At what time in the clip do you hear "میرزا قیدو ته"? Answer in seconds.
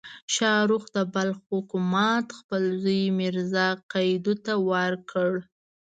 3.19-4.53